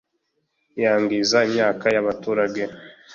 yangiza 0.83 1.37
imyaka 1.47 1.85
y’abaturage 1.95 2.61